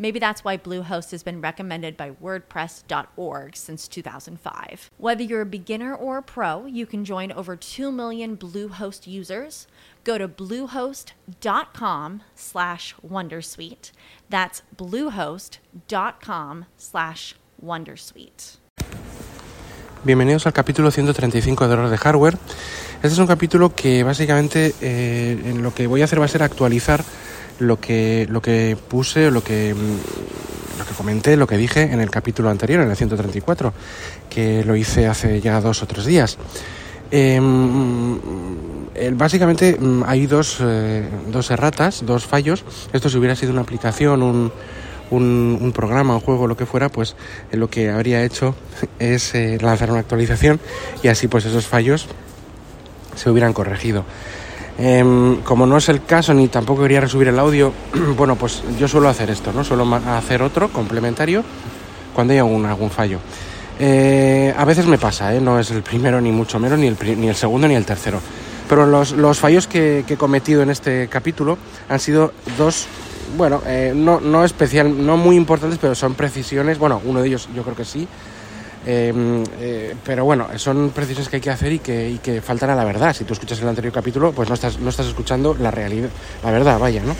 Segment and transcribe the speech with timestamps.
[0.00, 4.90] Maybe that's why Bluehost has been recommended by WordPress.org since 2005.
[4.96, 9.66] Whether you're a beginner or a pro, you can join over 2 million Bluehost users.
[10.04, 13.92] Go to bluehost.com slash wondersuite.
[14.30, 18.56] That's bluehost.com slash wondersuite.
[20.02, 22.38] Bienvenidos al capítulo 135 de Horror de Hardware.
[23.02, 26.28] Este es un capítulo que básicamente eh, en lo que voy a hacer va a
[26.28, 27.04] ser actualizar
[27.60, 32.00] lo que, lo que puse, lo que, mm, lo que comenté, lo que dije en
[32.00, 33.72] el capítulo anterior, en el 134,
[34.28, 36.38] que lo hice hace ya dos o tres días.
[37.10, 38.18] Em,
[39.12, 42.64] básicamente mm, hay dos, eh, dos erratas, dos fallos.
[42.92, 44.52] Esto si hubiera sido una aplicación, un,
[45.10, 47.16] un, programa, un juego, lo que fuera, pues
[47.50, 48.54] eh, lo que habría hecho
[48.98, 50.60] es eh, lanzar una actualización
[51.02, 52.06] y así pues esos fallos
[53.16, 54.04] se hubieran corregido.
[54.82, 57.70] Em, como no es el caso ni tampoco quería resubir el audio,
[58.16, 59.62] bueno, pues yo suelo hacer esto, ¿no?
[59.62, 61.44] Suelo hacer otro complementario
[62.14, 63.18] cuando hay algún, fallo.
[63.78, 65.40] Eh, a veces me pasa, ¿eh?
[65.40, 68.20] No es el primero ni mucho menos, ni el, ni el segundo ni el tercero.
[68.70, 71.58] Pero los, los fallos que, que, he cometido en este capítulo
[71.90, 72.86] han sido dos,
[73.36, 76.78] bueno, eh, no, no especial, no muy importantes, pero son precisiones.
[76.78, 78.08] Bueno, uno de ellos yo creo que sí,
[78.86, 82.84] Em, eh, pero bueno, son precisiones que hay que hacer y que, faltan a la
[82.84, 83.14] verdad.
[83.14, 86.08] Si tú escuchas el anterior capítulo, pues no estás, no estás escuchando la realidad,
[86.42, 87.14] la verdad, vaya, ¿no?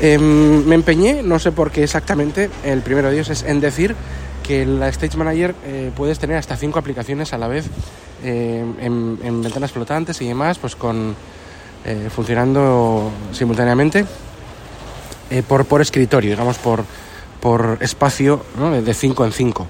[0.00, 3.94] Em, me empeñé, no sé por qué exactamente, el primero de ellos es en decir
[4.42, 7.66] que la Stage Manager eh, puedes tener hasta cinco aplicaciones a la vez
[8.24, 11.14] em, en, ventanas flotantes y demás, pues con
[11.84, 14.04] eh, funcionando simultáneamente
[15.48, 16.84] por, por escritorio, digamos por,
[17.40, 18.44] por espacio
[18.84, 19.66] de 5 en 5.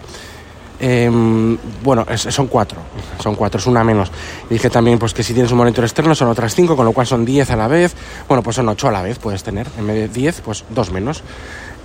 [0.85, 2.81] Em, bueno, son cuatro,
[3.23, 4.11] son cuatro, es una menos.
[4.51, 7.07] Dije también pues que si tienes un monitor externo son otras cinco, con lo cual
[7.07, 7.95] son diez a la vez.
[8.27, 10.91] Bueno, pues son ocho a la vez puedes tener, en vez de diez, pues dos
[10.91, 11.23] menos.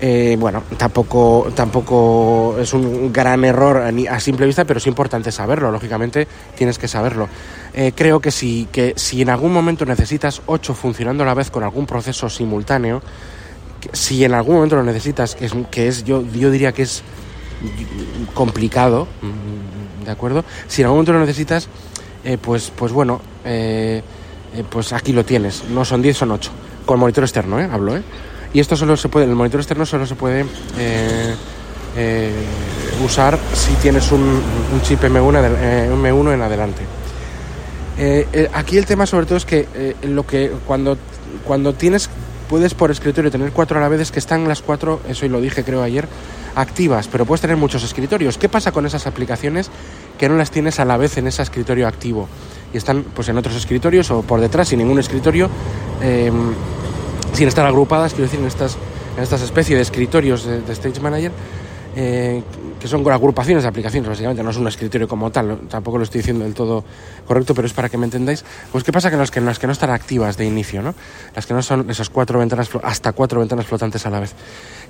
[0.02, 5.72] Eh, bueno, tampoco, tampoco es un gran error a simple vista, pero es importante saberlo,
[5.72, 7.30] lógicamente tienes que saberlo.
[7.76, 11.52] Eh, creo que si, que si en algún momento necesitas ocho funcionando a la vez
[11.52, 13.04] con algún proceso simultáneo,
[13.94, 17.04] si en algún momento lo necesitas, que es, que es yo, yo diría que es
[18.34, 19.08] complicado,
[20.06, 20.44] ¿de acuerdo?
[20.68, 21.70] Si en algún momento lo necesitas,
[22.24, 24.02] eh, pues, pues bueno, eh,
[24.54, 25.64] eh, pues aquí lo tienes.
[25.70, 26.52] No son 10, son 8.
[26.86, 27.58] Con monitor externo.
[27.58, 28.02] Hablo, ¿eh?
[28.54, 30.46] Y esto solo se puede, el monitor externo solo se puede
[33.04, 34.42] usar si tienes un,
[34.84, 36.82] chip M1, M1 en adelante.
[38.54, 40.98] aquí el tema sobre todo es que lo que cuando,
[41.46, 42.10] cuando tienes
[42.50, 45.42] puedes por escritorio tener cuatro a la vez es que están las cuatro, eso lo
[45.42, 46.08] dije creo ayer,
[46.56, 48.38] activas, pero puedes tener muchos escritorios.
[48.38, 49.70] ¿Qué pasa con esas aplicaciones
[50.18, 52.28] que no las tienes a la vez en ese escritorio activo?
[52.74, 55.50] Y están pues en otros escritorios o por detrás sin ningún escritorio,
[56.02, 56.54] em,
[57.34, 58.78] sin estar agrupadas, quiero decir, en estas,
[59.18, 61.32] en estas especies de escritorios de, de Stage Manager.
[62.00, 62.44] Eh,
[62.80, 66.20] que son agrupaciones de aplicaciones, básicamente, no es un escritorio como tal, tampoco lo estoy
[66.20, 66.84] diciendo del todo
[67.26, 68.46] correcto, pero es para que me entendáis.
[68.72, 70.94] Pues, ¿qué pasa con las que, las que no están activas de inicio, ¿no?
[71.36, 74.36] Las que no son esas cuatro ventanas, hasta cuatro ventanas flotantes a la vez.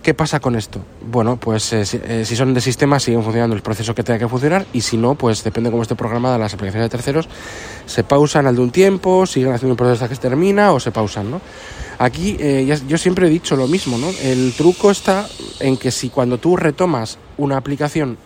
[0.04, 0.82] ¿Qué pasa con esto?
[1.10, 4.28] Bueno, pues eh, eh, si, son de sistema siguen funcionando el proceso que tenga que
[4.28, 7.30] funcionar y si no, pues depende cómo esté programada las aplicaciones de terceros,
[7.86, 10.92] se pausan al de un tiempo, siguen haciendo un proceso hasta que termina o se
[10.92, 11.40] pausan, ¿no?
[12.00, 14.08] Aquí eh, yo siempre he dicho lo mismo, ¿no?
[14.22, 15.28] El truco está
[15.60, 18.18] en que si cuando tú retomas una aplicación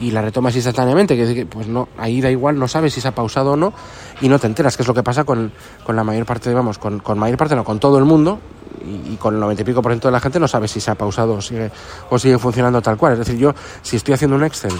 [0.00, 3.14] y la retomas instantáneamente, que pues no, ahí da igual, no sabes si se ha
[3.14, 3.72] pausado o no
[4.20, 5.52] y no te enteras, que es lo que pasa con,
[5.86, 8.40] la mayor parte, vamos, con, con mayor parte, no, con todo el mundo
[8.84, 10.90] y, con el noventa y pico por ciento de la gente no sabe si se
[10.90, 11.70] ha pausado o sigue,
[12.10, 13.14] o sigue funcionando tal cual.
[13.14, 14.72] Es decir, yo si estoy haciendo un Excel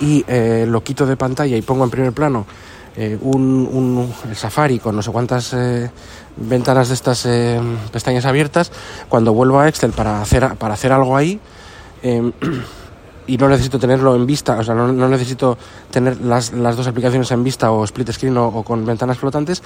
[0.00, 2.46] y eh, lo quito de pantalla y pongo en primer plano
[2.96, 5.90] eh, un, un, Safari con no sé cuántas eh,
[6.36, 7.60] ventanas de estas eh,
[7.92, 8.70] pestañas abiertas,
[9.08, 11.40] cuando vuelvo a Excel para hacer, para hacer algo ahí,
[12.02, 12.32] em,
[13.26, 15.58] y no necesito tenerlo en vista, o sea, no, necesito
[15.90, 19.60] tener las, las, dos aplicaciones en vista o split screen o, con ventanas flotantes,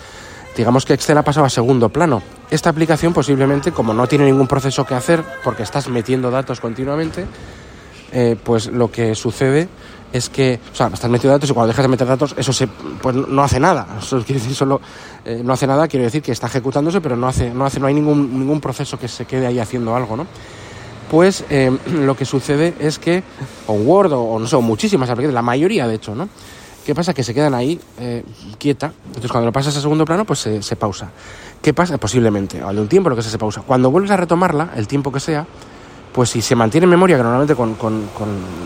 [0.57, 2.23] digamos que Excel ha pasado a segundo plano.
[2.51, 7.27] Esta aplicación posiblemente, como no tiene ningún proceso que hacer, porque estás metiendo datos continuamente,
[8.43, 9.69] pues lo que sucede
[10.13, 12.67] es que, o sea, estás metiendo datos y cuando dejas de meter datos, eso se,
[12.67, 13.87] pues no hace nada.
[13.99, 14.81] Eso quiere decir solo,
[15.25, 17.87] eh, no hace nada, quiero decir que está ejecutándose, pero no hace, no hace, no
[17.87, 20.27] hay ningún, ningún proceso que se quede ahí haciendo algo, ¿no?
[21.11, 23.23] Pues eh, lo que sucede es que,
[23.67, 26.29] o Word, o, no sé, muchísimas aplicaciones, la mayoría de hecho, ¿no?
[26.85, 27.13] ¿Qué pasa?
[27.13, 28.25] Que se quedan ahí eh,
[28.57, 28.93] quieta.
[29.09, 31.11] Entonces, cuando lo pasas a segundo plano, pues se, pausa.
[31.61, 31.99] ¿Qué pasa?
[31.99, 33.61] Posiblemente, al un tiempo lo que sea, se pausa.
[33.61, 35.47] Cuando vuelves a retomarla, el tiempo que sea,
[36.19, 37.77] pues si se mantiene en memoria, que normalmente con,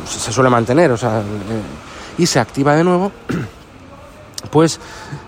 [0.06, 1.22] se suele mantener, o sea, eh,
[2.16, 3.12] y se activa de nuevo,
[4.50, 4.80] pues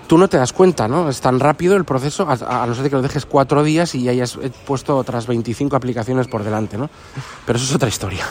[0.06, 1.10] tú no te das cuenta, ¿no?
[1.10, 4.08] Es tan rápido el proceso, a, a no ser que lo dejes cuatro días y
[4.08, 6.88] hayas puesto otras 25 aplicaciones por delante, ¿no?
[7.44, 8.24] Pero eso es otra historia.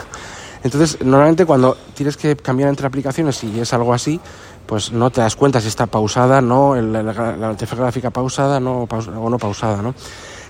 [0.64, 4.18] Entonces, normalmente cuando tienes que cambiar entre aplicaciones y es algo así,
[4.66, 8.86] pues no te das cuenta si está pausada, no, la, la, la gráfica pausada no,
[8.88, 9.94] pausa, o no pausada, ¿no?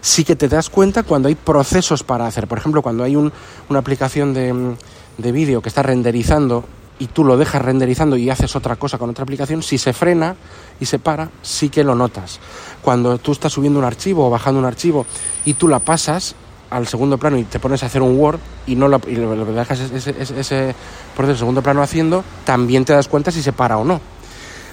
[0.04, 2.46] Sí que te das cuenta cuando hay procesos para hacer.
[2.46, 3.32] Por ejemplo, cuando hay un,
[3.70, 4.76] una aplicación de,
[5.16, 6.62] de vídeo que está renderizando
[6.98, 10.36] y tú lo dejas renderizando y haces otra cosa con otra aplicación, si se frena
[10.78, 12.38] y se para, sí que lo notas.
[12.82, 15.06] Cuando tú estás subiendo un archivo o bajando un archivo
[15.46, 16.34] y tú la pasas
[16.68, 19.42] al segundo plano y te pones a hacer un Word y no lo, y lo
[19.54, 20.74] dejas ese, ese, ese
[21.16, 24.02] proceso segundo plano haciendo, también te das cuenta si se para o no.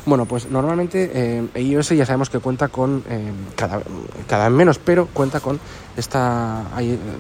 [0.06, 5.40] Bueno, pues normalmente eh, ya sabemos que cuenta con, eh, cada, vez menos, pero cuenta
[5.40, 5.60] con
[5.96, 6.64] esta,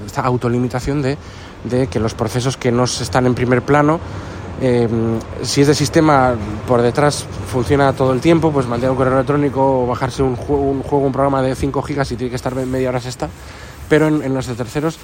[0.06, 1.18] esta autolimitación de,
[1.64, 4.00] de que los procesos que no están en primer plano
[4.64, 4.88] eh,
[5.42, 6.36] si es de sistema
[6.68, 10.62] por detrás funciona todo el tiempo, pues mandar un correo electrónico o bajarse un juego,
[10.62, 13.28] un, juego, un programa de 5 gigas y tiene que estar media hora se está.
[13.90, 15.00] Pero en, en los de terceros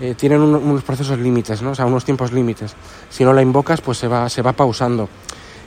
[0.00, 1.70] eh, tienen un, unos procesos límites, ¿no?
[1.70, 2.74] o sea, unos tiempos límites.
[3.08, 5.08] Si no la invocas, pues se va, se va pausando.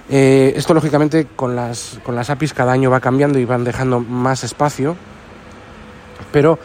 [0.09, 3.99] Eh, esto lógicamente con las, con las APIs cada año va cambiando y van dejando
[3.99, 4.95] más espacio,
[6.31, 6.59] pero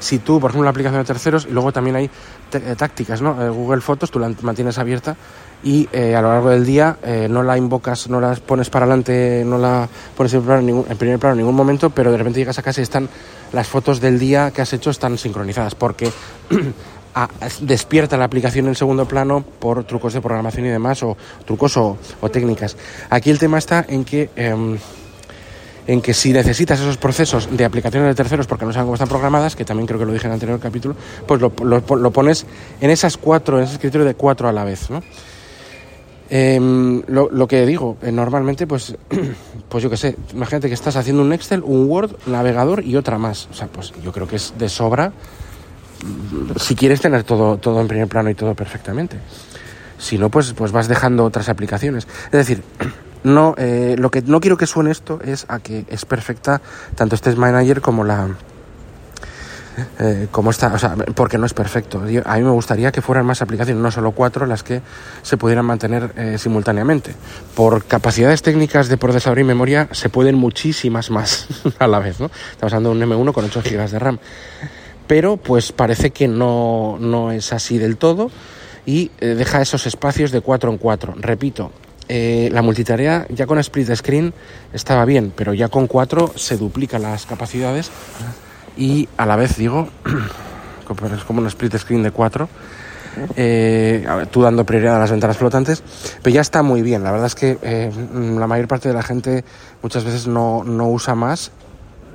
[0.00, 2.10] si tú, por ejemplo, la aplicación de terceros, y luego también hay
[2.52, 3.40] eh, tácticas, ¿no?
[3.40, 5.16] Eh, Google Fotos, tú la mantienes abierta
[5.62, 8.86] y eh, a lo largo del día eh, no la invocas, no la pones para
[8.86, 12.38] adelante, no la pones en, plano, en, primer plano en ningún momento, pero de repente
[12.38, 13.08] llegas a casa y están
[13.52, 16.10] las fotos del día que has hecho están sincronizadas, porque
[17.14, 17.28] a,
[17.60, 21.98] despierta la aplicación en segundo plano por trucos de programación y demás, o trucos o,
[22.32, 22.76] técnicas.
[23.10, 24.30] Aquí el tema está en que...
[24.36, 24.78] Eh,
[25.86, 29.08] en que si necesitas esos procesos de aplicaciones de terceros porque no saben cómo están
[29.08, 30.94] programadas, que también creo que lo dije en el anterior capítulo,
[31.26, 32.46] pues lo, lo, lo pones
[32.80, 35.02] en esas cuatro, en ese escritorio de cuatro a la vez, ¿no?
[36.32, 38.94] Eh, lo, lo, que digo, eh, normalmente, pues,
[39.68, 43.18] pues yo qué sé, imagínate que estás haciendo un Excel, un Word, navegador y otra
[43.18, 43.48] más.
[43.50, 45.12] O sea, pues yo creo que es de sobra
[46.56, 49.16] si quieres tener todo, todo en primer plano y todo perfectamente.
[49.98, 52.06] Si no, pues, pues vas dejando otras aplicaciones.
[52.26, 52.62] Es decir,
[53.24, 56.60] no, eh, lo que no quiero que suene esto es a que es perfecta
[56.94, 58.28] tanto este Manager como la,
[59.98, 62.02] eh, como está, o sea, porque no es perfecto.
[62.24, 64.82] A mí me gustaría que fueran más aplicaciones, no solo cuatro, las que
[65.22, 67.14] se pudieran mantener eh, simultáneamente.
[67.54, 71.46] Por capacidades técnicas de procesador y memoria se pueden muchísimas más
[71.78, 72.30] a la vez, ¿no?
[72.52, 74.18] Estamos hablando de un M1 con 8 GB de RAM.
[75.10, 78.30] Pero pues parece que no, no es así del todo
[78.86, 81.14] y eh, deja esos espacios de 4 en 4.
[81.18, 81.72] Repito,
[82.08, 84.32] eh, la multitarea ya con split screen
[84.72, 87.90] estaba bien, pero ya con 4 se duplican las capacidades
[88.76, 89.88] y a la vez digo,
[91.16, 92.48] es como un split screen de 4,
[93.34, 95.82] eh, tú dando prioridad a las ventanas flotantes,
[96.22, 97.02] pero ya está muy bien.
[97.02, 97.58] La verdad es que
[98.12, 99.44] la mayor parte de la gente
[99.82, 101.50] muchas veces no, no usa más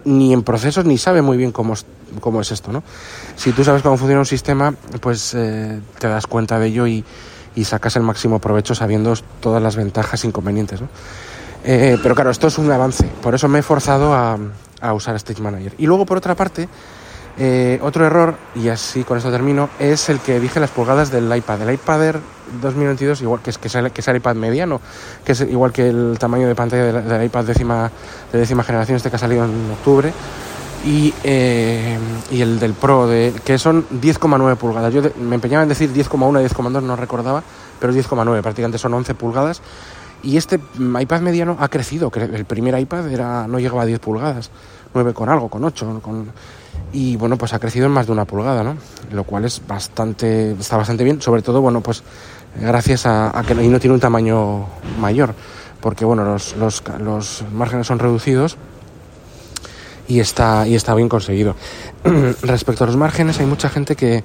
[0.06, 1.74] ni en procesos ni sabe muy bien cómo,
[2.20, 2.84] cómo es esto, ¿no?
[3.36, 7.04] Si tú sabes cómo funciona un sistema, pues eh, te das cuenta de ello y,
[7.56, 10.90] y, sacas el máximo provecho sabiendo todas las ventajas e inconvenientes, ¿no?
[11.64, 14.38] Eh, pero claro, esto es un avance, por eso me he forzado a,
[14.82, 15.74] a usar Stage Manager.
[15.78, 16.70] Y luego, por otra parte,
[17.38, 21.36] eh, otro error, y así con esto termino, es el que dije las pulgadas del
[21.36, 21.64] iPad.
[21.64, 22.20] El iPad Air
[22.62, 24.80] 2022, igual que es, que es, el, que es el iPad mediano,
[25.26, 27.92] que es igual que el tamaño de pantalla del, del iPad décima,
[28.32, 30.14] de décima generación, este que ha salido en octubre,
[30.86, 31.98] y, eh,
[32.30, 34.94] y el del Pro, de, que son 10,9 pulgadas.
[34.94, 37.44] Yo de, me empeñaba en decir 10,1 y 10,2, no recordaba,
[37.80, 39.62] pero es 10,9, prácticamente son 11 pulgadas.
[40.22, 44.52] Y este iPad mediano ha crecido, el primer iPad era, no llegaba a 10 pulgadas,
[44.94, 46.32] 9 con algo, con 8, con...
[46.94, 48.76] y bueno, pues ha crecido en más de una pulgada, ¿no?
[49.12, 52.04] Lo cual es bastante, está bastante bien, sobre todo, bueno, pues
[52.60, 54.66] gracias a, a que no tiene un tamaño
[55.00, 55.36] mayor,
[55.80, 58.58] porque bueno, los, los, los márgenes son reducidos
[60.08, 61.56] y está, y está bien conseguido.
[62.42, 64.24] Respecto a los márgenes, hay mucha gente que,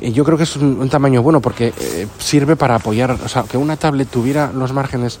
[0.00, 3.56] yo creo que es un, tamaño bueno porque eh, sirve para apoyar, o sea, que
[3.56, 5.18] una tablet tuviera los márgenes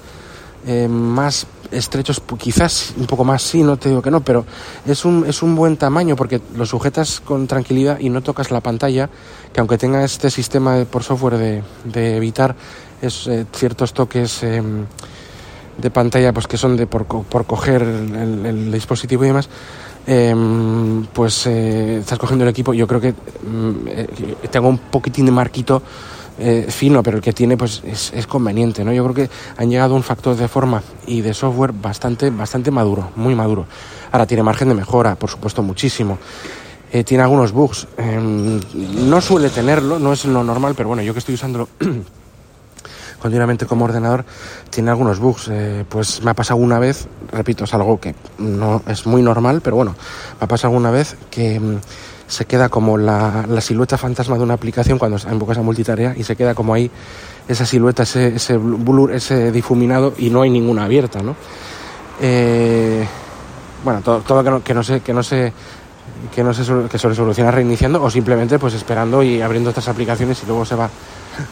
[0.66, 4.44] eh, más estrechos, quizás un poco más sí, no te digo que no, pero
[4.86, 8.60] es un, es un buen tamaño porque lo sujetas con tranquilidad y no tocas la
[8.60, 9.08] pantalla,
[9.52, 12.56] que aunque tenga este sistema por software de, de evitar
[13.02, 14.86] es, eh, ciertos toques em,
[15.78, 19.48] de pantalla pues que son de por, por coger el, dispositivo y demás,
[20.06, 25.32] em, pues eh, estás cogiendo el equipo, yo creo que mm, tengo un poquitín de
[25.32, 25.82] marquito
[26.40, 28.92] eh, fino, pero el que tiene pues es, conveniente, ¿no?
[28.92, 32.70] Yo creo que han llegado a un factor de forma y de software bastante, bastante
[32.70, 33.66] maduro, muy maduro.
[34.12, 36.18] Ahora tiene margen de mejora, por supuesto, muchísimo.
[36.92, 37.88] Eh, tiene algunos bugs.
[37.96, 38.60] Em,
[39.08, 41.68] no suele tenerlo, no es lo normal, pero bueno, yo que estoy usándolo
[43.20, 44.24] continuamente como ordenador,
[44.70, 45.48] tiene algunos bugs.
[45.50, 49.60] Eh, pues me ha pasado una vez, repito, es algo que no es muy normal,
[49.62, 49.94] pero bueno,
[50.40, 51.80] me ha pasado alguna vez que em,
[52.26, 56.24] se queda como la, la, silueta fantasma de una aplicación cuando invocas a multitarea y
[56.24, 56.90] se queda como ahí
[57.48, 61.34] esa silueta, ese, ese blur, ese difuminado y no hay ninguna abierta, ¿no?
[62.20, 63.06] Eh,
[63.84, 65.52] bueno, todo, todo que, no, que no sé, que no sé
[66.34, 70.42] que no se que se soluciona reiniciando o simplemente pues esperando y abriendo otras aplicaciones
[70.42, 70.90] y luego se va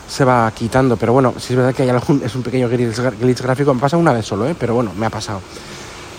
[0.08, 3.40] se va quitando pero bueno si es verdad que hay algún es un pequeño glitch,
[3.40, 4.54] gráfico me pasa una vez solo ¿eh?
[4.58, 5.40] pero bueno me ha pasado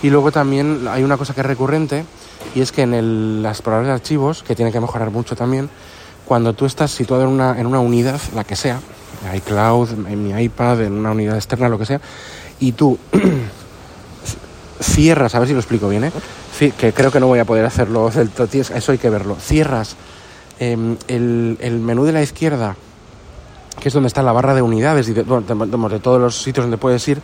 [0.03, 2.05] y luego también hay una cosa que es recurrente
[2.55, 5.69] y es que en las explorador de archivos, que tiene que mejorar mucho también,
[6.25, 8.79] cuando tú estás situado en una, en una unidad, la que sea,
[9.35, 12.01] iCloud, en mi iPad, en una unidad externa, lo que sea,
[12.59, 12.97] y tú
[14.81, 16.11] cierras, a ver si lo explico bien, ¿eh?
[16.77, 19.95] que creo que no voy a poder hacerlo eso hay que verlo, cierras
[20.59, 22.75] em, el, el, menú de la izquierda,
[23.79, 27.07] que es donde está la barra de unidades y de, todos los sitios donde puedes
[27.07, 27.21] ir,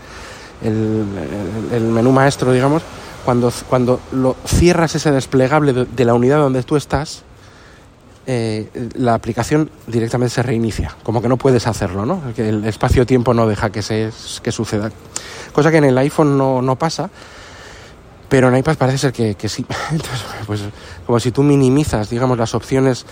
[0.62, 2.84] el, menú maestro, digamos,
[3.26, 7.24] cuando, cuando lo cierras ese desplegable de, la unidad donde tú estás,
[8.26, 12.22] eh, la aplicación directamente se reinicia, como que no puedes hacerlo, ¿no?
[12.38, 14.92] El espacio-tiempo no deja que, se, que suceda.
[15.52, 17.10] Cosa que en el iPhone no, no pasa,
[18.34, 19.64] pero en iPad parece ser que, que sí.
[20.48, 20.62] Pues
[21.06, 23.06] como si tú minimizas, digamos, las opciones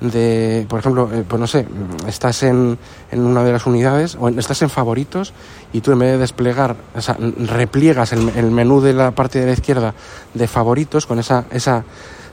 [0.00, 1.66] de, por ejemplo, eh, pues no sé,
[2.06, 2.78] estás en,
[3.10, 5.32] en, una de las unidades o estás en favoritos
[5.72, 9.46] y tú en vez de desplegar, o sea, repliegas el, menú de la parte de
[9.46, 9.94] la izquierda
[10.32, 11.82] de favoritos con esa, esa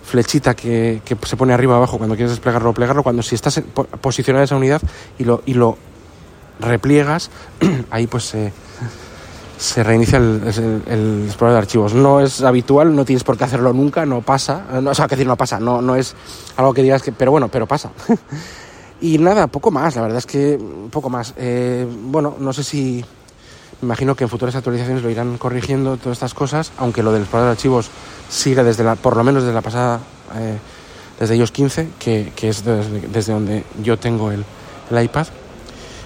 [0.04, 3.60] flechita que, que se pone arriba abajo cuando quieres desplegarlo o plegarlo, cuando si estás
[4.02, 4.84] posicionado en esa unidad
[5.18, 5.80] y lo, y lo
[6.60, 7.32] repliegas,
[7.90, 8.54] ahí pues se
[9.58, 10.42] se reinicia el,
[10.88, 11.94] el, explorador de archivos.
[11.94, 14.66] No es habitual, no tienes por qué hacerlo nunca, no pasa.
[14.82, 16.16] No, o sea, que decir, no pasa, no, no es
[16.58, 17.12] algo que digas que.
[17.12, 17.92] Pero bueno, pero pasa.
[19.02, 20.60] y nada, poco más, la verdad es que
[20.92, 21.34] poco más.
[21.38, 23.06] Eh, bueno, no sé si.
[23.82, 27.24] Me imagino que en futuras actualizaciones lo irán corrigiendo todas estas cosas, aunque lo del
[27.24, 27.90] explorador de archivos
[28.30, 30.00] sigue desde la, por lo menos desde la pasada,
[30.36, 30.58] eh,
[31.20, 34.46] desde iOS 15, que, que es desde, donde yo tengo el
[34.90, 35.28] iPad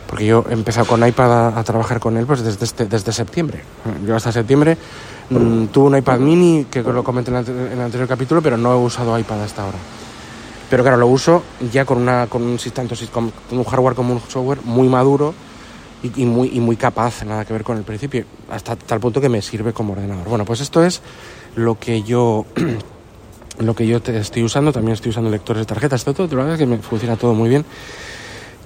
[0.10, 3.62] porque yo he empezado con iPad a, trabajar con él pues desde, este, desde septiembre.
[4.08, 4.75] Yo hasta septiembre
[5.30, 8.75] mm, tuve un iPad mini, que lo comenté en, el anterior capítulo, pero no he
[8.75, 9.78] usado iPad hasta ahora.
[10.68, 14.20] Pero claro, lo uso ya con, una, con, un, tanto, con un hardware como un
[14.22, 15.36] software muy maduro
[16.01, 19.22] y, y, muy, y muy capaz, nada que ver con el principio, hasta tal punto
[19.22, 20.28] que me sirve como ordenador.
[20.28, 21.04] Bueno, pues esto es
[21.56, 22.48] lo que yo...
[23.60, 26.58] lo que yo estoy usando, también estoy usando lectores de tarjetas, todo, todo, la verdad
[26.58, 27.66] que me funciona todo muy bien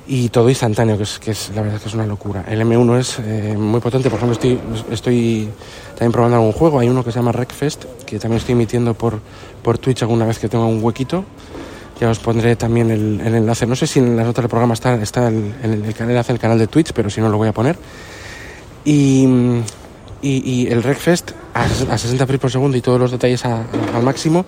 [0.06, 2.44] y todo instantáneo, que es, que es la verdad que es una locura.
[2.48, 4.60] El M1 es eh, muy potente, por ejemplo, estoy,
[4.92, 5.50] estoy
[5.92, 9.20] también probando algún juego, hay uno que se llama Wreckfest, que también estoy emitiendo por,
[9.62, 11.24] por Twitch alguna vez que tenga un huequito.
[12.02, 14.74] Ya os pondré también el, el enlace, no sé si en las notas del programa
[14.74, 17.48] está, está el, el, el, enlace del canal de Twitch, pero si no lo voy
[17.48, 17.78] a poner.
[18.84, 19.26] Y,
[20.22, 23.64] y, y el Wreckfest a, a 60 frames por segundo y todos los detalles a,
[23.96, 24.46] al máximo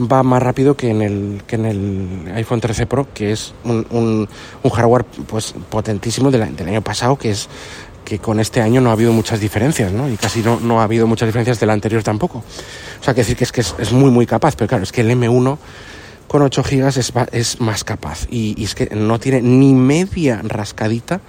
[0.00, 3.86] va más rápido que en el, que en el iPhone 13 Pro, que es un,
[3.90, 4.28] un,
[4.62, 7.48] un hardware pues, potentísimo del, año pasado, que es
[8.04, 10.08] que con este año no ha habido muchas diferencias, ¿no?
[10.08, 12.38] Y casi no, no ha habido muchas diferencias del anterior tampoco.
[12.38, 14.92] O sea, que decir que es que es, es muy, muy capaz, pero claro, es
[14.92, 15.58] que el M1
[16.26, 20.40] con 8 GB es, es más capaz y, y es que no tiene ni media
[20.42, 21.20] rascadita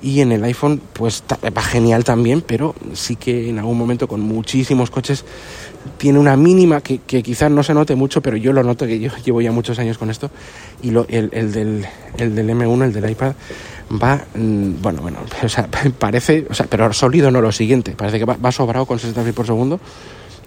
[0.00, 1.24] y en el iPhone pues
[1.56, 5.24] va genial también, pero sí que en algún momento con muchísimos coches
[5.96, 9.00] tiene una mínima que, que quizás no se note mucho, pero yo lo noto que
[9.00, 10.30] yo llevo ya muchos años con esto
[10.82, 11.86] y lo, el, el, del,
[12.16, 13.34] el del M1, el del iPad
[13.90, 18.18] va, mm, bueno, bueno, o sea, parece, o sea, pero sólido no lo siguiente, parece
[18.18, 19.80] que va, sobrado con 60 frames por segundo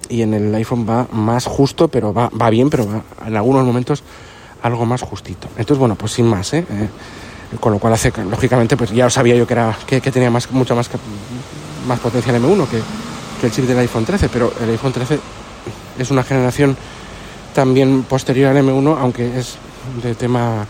[0.10, 3.66] y en el iPhone va más justo, pero va, va bien, pero va en algunos
[3.66, 4.04] momentos
[4.62, 5.48] algo más justito.
[5.58, 6.66] Entonces, bueno, pues sin más, ¿eh?
[6.70, 6.90] eh
[7.60, 10.50] con lo cual hace lógicamente pues ya sabía yo que era que, que tenía más
[10.52, 10.90] mucho más
[11.88, 12.82] más potencia el M1 que,
[13.40, 15.20] que, el chip del iPhone 13 pero el iPhone 13
[16.00, 16.78] es una generación
[17.54, 19.58] también posterior al M1 aunque es
[20.02, 20.66] de tema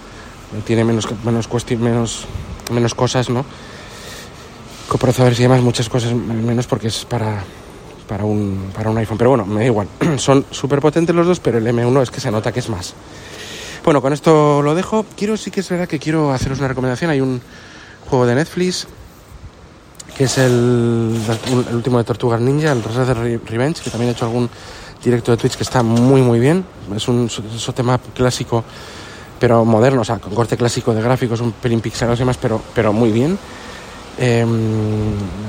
[0.65, 1.47] tiene menos menos
[1.79, 2.25] menos
[2.71, 3.45] menos cosas no
[4.87, 7.43] coprocesadores y demás muchas cosas menos porque es para
[8.11, 9.17] para un, para un iPhone.
[9.17, 9.87] Pero bueno, me da igual.
[10.17, 12.93] Son súper potentes los dos, pero el M1 es que se nota que es más.
[13.83, 15.05] Bueno, con esto lo dejo.
[15.17, 17.09] Quiero, sí que es verdad que quiero haceros una recomendación.
[17.09, 17.41] Hay un
[18.07, 18.87] juego de Netflix
[20.15, 21.19] que es el,
[21.73, 24.49] último de Tortugas Ninja, el Red Revenge, que también he hecho algún
[25.03, 26.63] directo de Twitch que está muy muy bien.
[26.95, 27.27] Es un,
[27.73, 28.63] tema clásico,
[29.39, 32.61] pero moderno, o sea, con corte clásico de gráficos, un pelín pixelados y demás, pero,
[32.75, 33.39] pero muy bien.
[34.19, 34.45] Eh,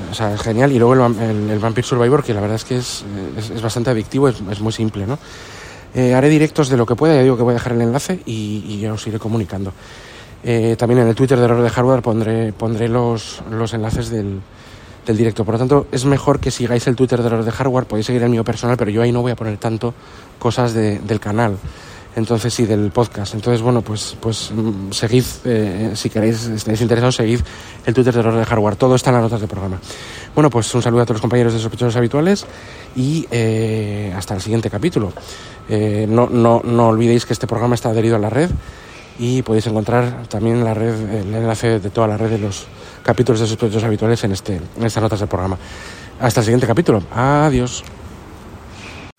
[0.09, 0.71] o sea, genial.
[0.71, 3.03] Y luego el, el, el, Vampire Survivor, que la verdad es que es,
[3.37, 5.19] es, es bastante adictivo, es, es, muy simple, ¿no?
[5.95, 8.19] Eh, haré directos de lo que pueda, ya digo que voy a dejar el enlace
[8.25, 9.73] y, y os iré comunicando.
[10.43, 14.41] Eh, también en el Twitter de Error de Hardware pondré, pondré los, los enlaces del,
[15.05, 15.45] del, directo.
[15.45, 18.23] Por lo tanto, es mejor que sigáis el Twitter de Error de Hardware, podéis seguir
[18.23, 19.93] el mío personal, pero yo ahí no voy a poner tanto
[20.39, 21.57] cosas de, del canal.
[22.15, 23.33] Entonces, sí, del podcast.
[23.33, 24.51] Entonces, bueno, pues, pues
[24.91, 27.39] seguid, eh, si queréis, estáis interesados, seguid
[27.85, 28.75] el Twitter de Error de Hardware.
[28.75, 29.79] Todo está en las notas del programa.
[30.35, 32.45] Bueno, pues un saludo a todos los compañeros de sospechosos habituales
[32.95, 35.11] y eh, hasta el siguiente capítulo.
[35.69, 38.49] Eh, no, no, no olvidéis que este programa está adherido a la red
[39.19, 42.65] y podéis encontrar también la red, el enlace de toda la red de los
[43.03, 45.57] capítulos de sospechosos habituales en, este, en estas notas del programa.
[46.19, 47.01] Hasta el siguiente capítulo.
[47.13, 47.83] Adiós.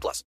[0.00, 0.24] 18 plus.